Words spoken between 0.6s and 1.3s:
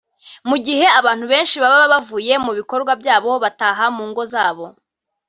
gihe abantu